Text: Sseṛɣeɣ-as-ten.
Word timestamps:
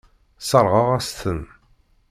Sseṛɣeɣ-as-ten. 0.41 1.39